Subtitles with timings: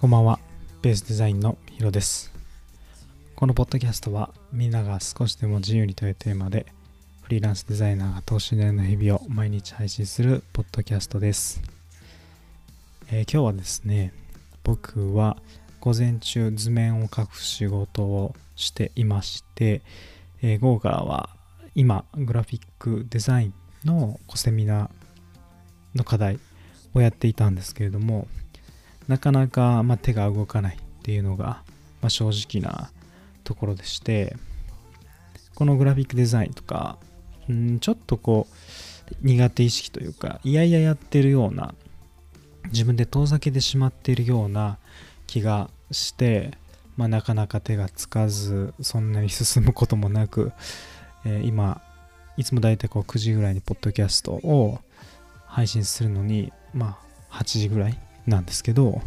[0.00, 0.40] こんばんは、
[0.82, 2.32] ベースデザインのヒロです。
[3.36, 6.66] このポッドキャストは、みんなが少しでも自由にというテーマで、
[7.22, 11.62] フリーランスデザイナーが等身大の日々を毎日配信するポッドキャストです。
[13.12, 14.12] えー今日はですね、
[14.64, 15.36] 僕は
[15.78, 19.82] 午前中図面を描く仕事をしていまして、
[20.42, 21.30] えー午後からは
[21.76, 24.90] 今、グラフィックデザインのセミナー
[25.94, 26.40] の課題
[26.94, 28.28] をやっていたんですけれども、
[29.08, 31.62] なかなか、ま、手が動かないっていうのが、
[32.02, 32.90] ま、正直な
[33.42, 34.36] ところでして
[35.54, 36.98] このグラフィックデザインとか
[37.50, 38.46] んちょっとこ
[39.10, 41.74] う苦手意識というかいやいややってるような
[42.66, 44.76] 自分で遠ざけてしまっているような
[45.26, 46.52] 気がして、
[46.98, 50.52] まあ、なかなか手がつかずそんなに進むこともなく、
[51.24, 51.82] えー今
[52.36, 54.78] いつもだいたいこう9時ぐらいにポッドキャストを
[55.46, 56.98] 配信するのにま
[57.30, 59.00] あ8時ぐらいなんですけど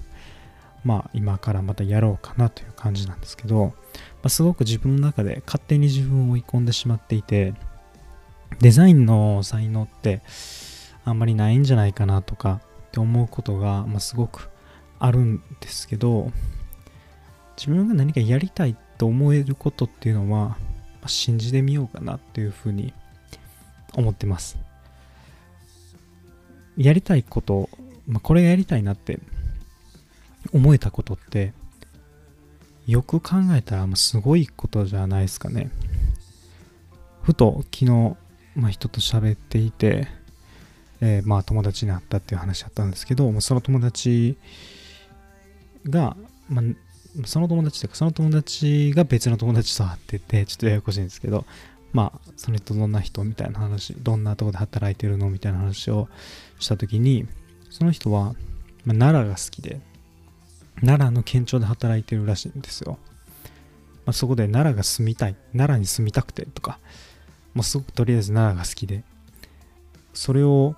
[0.83, 3.73] まあ今からまたやろうかなという感じなんですけど、ま
[4.23, 7.53] あ、すごく自分の中で勝手に自分を追い込んでしまっていて
[8.59, 10.21] デザインの才能って
[11.05, 14.49] あんまりないんじゃないかなとかって思うことが、まあ、すごく
[14.99, 16.31] あるんですけど
[17.57, 20.57] 自分が何かやりたいと思えることっていうのは、ま
[21.03, 22.93] あ信じてみようかなっていうふうに
[23.93, 24.57] 思ってます。
[26.81, 27.69] やりたいこと
[28.07, 29.19] まあ、これやりたいなって
[30.53, 31.53] 思えたことって
[32.87, 35.69] よく考えたらまあすごいことじゃないですかね。
[37.21, 38.17] ふと昨日、
[38.55, 40.07] まあ、人と喋っていて、
[40.99, 44.37] えーまあ友達に会ったっていう話だったんですけどその友達
[45.87, 46.17] が、
[46.49, 51.45] まあ、その友達というかその友達が別の友達と会っててちょっとややこしいんですけど
[51.93, 56.07] まあその人どんな人みたいな話どんなとこで働いてるのみたいな話を
[56.59, 57.27] した時に
[57.71, 58.35] その人は、
[58.85, 59.79] まあ奈良が好きで、
[60.81, 62.99] 奈良の県庁で働いてるらしいんですよ。
[64.05, 66.79] まあ、そこで奈良が住みたい、奈良に住みたくてとか、
[67.53, 69.03] もうすごくとりあえず奈良が好きで、
[70.13, 70.75] それを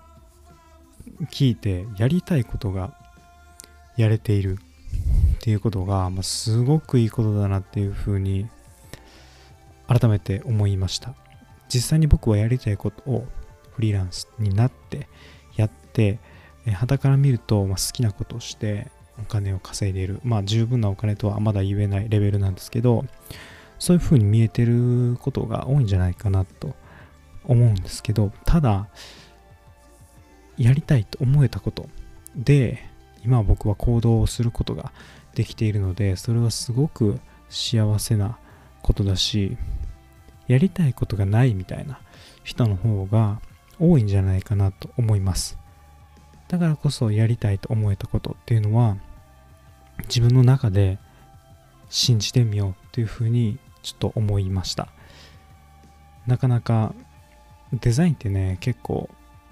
[1.32, 2.94] 聞いてやりたいことが
[3.98, 4.60] やれている
[5.38, 8.48] っていうことが、まあ、すごくいいことだなっていうふうに
[10.00, 11.14] 改めて思いました。
[11.68, 13.28] 実際に僕はやりたいことを
[13.76, 15.08] フリーランスになって
[15.56, 16.20] やって、
[16.66, 18.88] えー肌から見ると、ま、好きなことをして
[19.20, 23.06] お金を稼いでいるまあ十分なお金とはまだ言えないレベルなんですけど
[23.80, 26.74] そういう風に見えてることが多いんじゃないかなと
[27.44, 28.88] 思うんですけどただ
[30.58, 31.90] やりたいと思えたこと
[32.36, 32.86] で
[33.26, 34.94] 今は僕は行動をすることが
[35.36, 38.38] できているのでそれはすごく幸せな
[38.82, 39.58] ことだし
[40.48, 42.00] やりたいことがないみたいな
[42.44, 43.42] 人の方が
[43.80, 45.58] 多いんじゃないかなと思います。
[46.48, 48.98] だからこそやりたいと思えたことっていうのは
[50.04, 51.00] 自分の中で
[51.90, 54.90] 信じてみようっていうふうにちょっと思いました。
[56.28, 56.94] なかなか
[57.74, 59.10] デザインってね結構、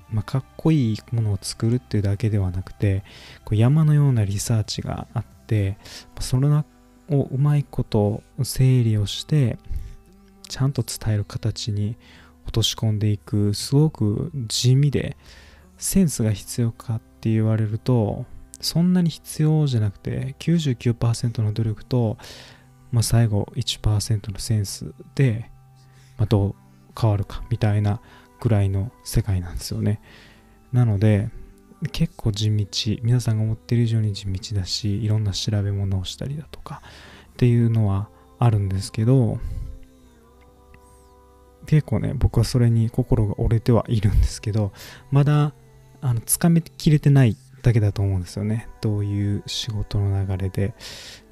[0.10, 3.04] まあ、かっこいいものを作るっていうだけではなくて
[3.44, 5.78] こう山のようなリサーチがあって
[6.20, 6.64] それを
[7.10, 9.58] うまいこと整理をして
[10.52, 11.96] ちゃんと伝える形に
[12.44, 15.16] 落とし込んでいくすごく地味で
[15.78, 18.26] センスが必要かって言われると
[18.60, 22.18] そんなに必要じゃなくて99%の努力と、
[22.92, 25.50] まあ、最後1%のセンスで、
[26.18, 26.56] まあ、どう
[27.00, 28.02] 変わるかみたいな
[28.42, 30.02] ぐらいの世界なんですよね。
[30.74, 31.30] なので
[31.94, 32.66] 結構地道
[33.04, 36.82] 皆さんが思ってる以上に地道だしいろんな調べ物をしたりだとか
[37.32, 39.40] っていうのはあるんですけど
[41.72, 44.74] 結構ね僕はそれに心が折れてはいるんですけど
[45.10, 45.54] まだ
[46.02, 48.68] あのつかめきれてないだけだと思うんですよね。
[48.82, 50.74] どういう仕事の流れで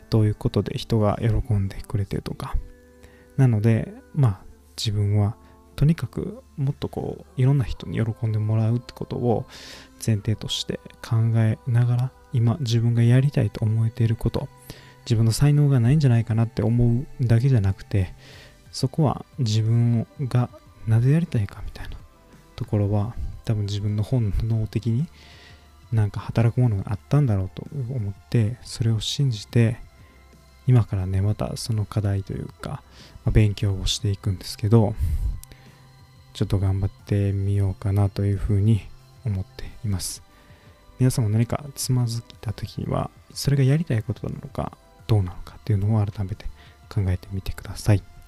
[0.10, 2.56] どういうことで人が喜んでくれてとか。
[3.36, 4.40] なのでまあ
[4.78, 5.36] 自分は
[5.76, 9.46] とにかくもっとこういろんな人に喜んでもらうってことを
[10.06, 14.48] 前提として考えながら今自分がやりたいと思えていること
[15.04, 18.14] 自分の才能がないんじゃないかなって思うだけじゃなくて
[18.72, 20.50] そこは自分が
[20.88, 21.98] なぜやりたいかみたいな
[22.56, 25.08] ところは多分自分の本能的に
[25.92, 29.78] なんか働くものがあったんだろうと思ってそれを信じて
[30.68, 32.84] 今からねまたその課題というか、
[33.26, 34.94] まあ勉強をしていくんですけど
[36.34, 38.82] ちょっと頑張ってみようかなというふうに
[39.26, 40.22] 思っています。
[41.00, 44.78] 皆さんも何かつまずいた時にはそれがやりたいことなのか
[45.08, 46.46] どうなのかっていうのを改めて
[46.88, 47.98] 考えてみてください。
[47.98, 48.19] はい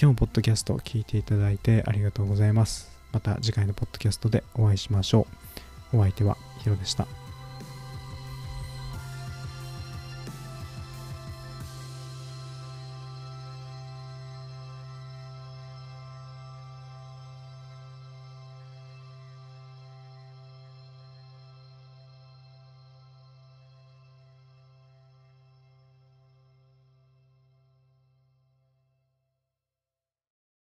[0.00, 2.90] 今日もポッドキャストを聞いていただいてありがとうございます。
[3.12, 5.26] また次回のポッドキャストでお会いしましょ
[5.92, 5.98] う。
[5.98, 7.19] お相手はヒロでした。